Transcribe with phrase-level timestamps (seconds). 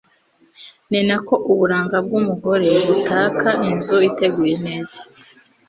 [0.89, 4.99] ni na ko uburanga bw'umugore butaka inzu iteguye neza